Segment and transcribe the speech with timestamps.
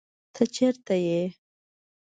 [0.33, 1.21] ته چرته یې؟